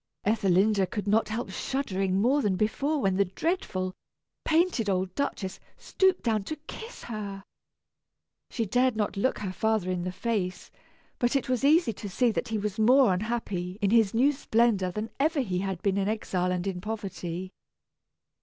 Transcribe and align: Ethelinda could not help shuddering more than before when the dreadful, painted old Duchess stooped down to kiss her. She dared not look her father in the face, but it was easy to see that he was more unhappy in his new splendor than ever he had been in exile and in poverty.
Ethelinda 0.25 0.87
could 0.87 1.07
not 1.07 1.29
help 1.29 1.51
shuddering 1.51 2.19
more 2.19 2.41
than 2.41 2.55
before 2.55 2.99
when 2.99 3.17
the 3.17 3.25
dreadful, 3.25 3.93
painted 4.43 4.89
old 4.89 5.13
Duchess 5.13 5.59
stooped 5.77 6.23
down 6.23 6.43
to 6.45 6.55
kiss 6.65 7.03
her. 7.03 7.43
She 8.49 8.65
dared 8.65 8.95
not 8.95 9.15
look 9.15 9.37
her 9.37 9.53
father 9.53 9.91
in 9.91 10.01
the 10.03 10.11
face, 10.11 10.71
but 11.19 11.35
it 11.35 11.47
was 11.47 11.63
easy 11.63 11.93
to 11.93 12.09
see 12.09 12.31
that 12.31 12.47
he 12.47 12.57
was 12.57 12.79
more 12.79 13.13
unhappy 13.13 13.77
in 13.79 13.91
his 13.91 14.15
new 14.15 14.31
splendor 14.31 14.89
than 14.89 15.11
ever 15.19 15.41
he 15.41 15.59
had 15.59 15.79
been 15.83 15.99
in 15.99 16.07
exile 16.07 16.51
and 16.51 16.65
in 16.65 16.81
poverty. 16.81 17.51